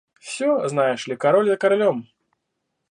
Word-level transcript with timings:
Всё, 0.19 0.67
знаешь 0.67 1.05
ли, 1.07 1.15
король 1.15 1.47
за 1.49 1.57
королем. 1.57 2.07